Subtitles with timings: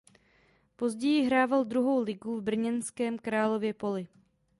[0.75, 4.07] Později hrával druhou ligu v brněnském Králově Poli.